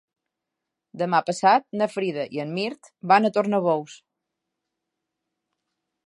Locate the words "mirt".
2.59-2.89